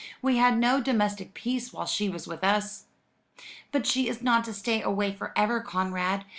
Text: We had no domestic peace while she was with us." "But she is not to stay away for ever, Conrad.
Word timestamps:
We 0.19 0.37
had 0.37 0.57
no 0.57 0.81
domestic 0.81 1.35
peace 1.35 1.71
while 1.71 1.85
she 1.85 2.09
was 2.09 2.25
with 2.27 2.43
us." 2.43 2.85
"But 3.71 3.85
she 3.85 4.09
is 4.09 4.23
not 4.23 4.43
to 4.45 4.51
stay 4.55 4.81
away 4.81 5.13
for 5.13 5.31
ever, 5.35 5.59
Conrad. 5.59 6.25